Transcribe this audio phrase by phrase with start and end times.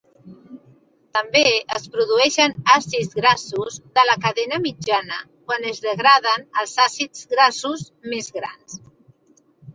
[1.17, 1.41] També
[1.79, 8.35] es produeixen àcids grassos de la cadena mitjana quan es degraden els àcids grassos més
[8.41, 8.83] grans.